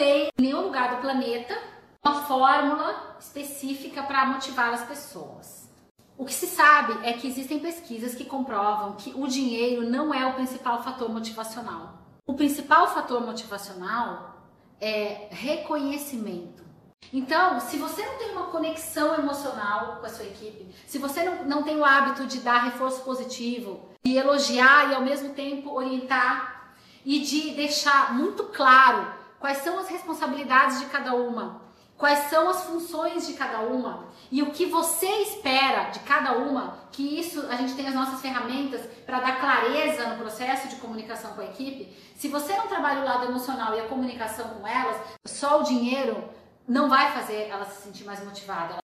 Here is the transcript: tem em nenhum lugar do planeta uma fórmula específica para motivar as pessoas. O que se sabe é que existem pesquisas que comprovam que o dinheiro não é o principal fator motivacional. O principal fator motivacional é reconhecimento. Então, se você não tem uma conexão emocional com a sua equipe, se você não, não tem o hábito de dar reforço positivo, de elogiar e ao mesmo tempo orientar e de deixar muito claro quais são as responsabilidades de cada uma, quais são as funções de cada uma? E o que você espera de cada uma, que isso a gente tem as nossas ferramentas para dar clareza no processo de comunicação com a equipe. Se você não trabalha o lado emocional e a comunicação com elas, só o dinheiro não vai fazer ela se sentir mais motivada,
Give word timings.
tem 0.00 0.28
em 0.38 0.42
nenhum 0.42 0.62
lugar 0.62 0.96
do 0.96 1.02
planeta 1.02 1.54
uma 2.02 2.22
fórmula 2.22 3.18
específica 3.20 4.02
para 4.02 4.24
motivar 4.24 4.72
as 4.72 4.82
pessoas. 4.84 5.68
O 6.16 6.24
que 6.24 6.32
se 6.32 6.46
sabe 6.46 7.06
é 7.06 7.12
que 7.12 7.26
existem 7.26 7.58
pesquisas 7.58 8.14
que 8.14 8.24
comprovam 8.24 8.94
que 8.94 9.12
o 9.14 9.26
dinheiro 9.26 9.82
não 9.82 10.12
é 10.14 10.24
o 10.24 10.32
principal 10.32 10.82
fator 10.82 11.10
motivacional. 11.10 11.98
O 12.26 12.32
principal 12.32 12.88
fator 12.88 13.20
motivacional 13.20 14.36
é 14.80 15.28
reconhecimento. 15.30 16.64
Então, 17.12 17.60
se 17.60 17.76
você 17.76 18.02
não 18.02 18.16
tem 18.16 18.30
uma 18.30 18.46
conexão 18.46 19.14
emocional 19.16 19.96
com 19.96 20.06
a 20.06 20.08
sua 20.08 20.24
equipe, 20.24 20.74
se 20.86 20.96
você 20.96 21.22
não, 21.24 21.44
não 21.44 21.62
tem 21.62 21.76
o 21.76 21.84
hábito 21.84 22.26
de 22.26 22.38
dar 22.40 22.64
reforço 22.64 23.02
positivo, 23.02 23.90
de 24.02 24.16
elogiar 24.16 24.90
e 24.90 24.94
ao 24.94 25.02
mesmo 25.02 25.34
tempo 25.34 25.74
orientar 25.74 26.72
e 27.04 27.20
de 27.20 27.50
deixar 27.50 28.14
muito 28.14 28.44
claro 28.44 29.19
quais 29.40 29.58
são 29.58 29.78
as 29.78 29.88
responsabilidades 29.88 30.78
de 30.78 30.86
cada 30.86 31.14
uma, 31.14 31.62
quais 31.96 32.30
são 32.30 32.48
as 32.48 32.64
funções 32.64 33.26
de 33.26 33.32
cada 33.32 33.60
uma? 33.60 34.04
E 34.30 34.42
o 34.42 34.52
que 34.52 34.66
você 34.66 35.08
espera 35.22 35.90
de 35.90 35.98
cada 36.00 36.32
uma, 36.32 36.78
que 36.92 37.18
isso 37.18 37.46
a 37.48 37.56
gente 37.56 37.74
tem 37.74 37.88
as 37.88 37.94
nossas 37.94 38.20
ferramentas 38.20 38.82
para 39.04 39.20
dar 39.20 39.40
clareza 39.40 40.06
no 40.08 40.18
processo 40.18 40.68
de 40.68 40.76
comunicação 40.76 41.32
com 41.32 41.40
a 41.40 41.46
equipe. 41.46 41.96
Se 42.14 42.28
você 42.28 42.54
não 42.54 42.68
trabalha 42.68 43.00
o 43.00 43.04
lado 43.04 43.24
emocional 43.24 43.74
e 43.74 43.80
a 43.80 43.88
comunicação 43.88 44.46
com 44.50 44.66
elas, 44.66 44.96
só 45.26 45.60
o 45.60 45.64
dinheiro 45.64 46.22
não 46.68 46.88
vai 46.88 47.10
fazer 47.12 47.48
ela 47.48 47.64
se 47.64 47.82
sentir 47.82 48.04
mais 48.04 48.22
motivada, 48.24 48.79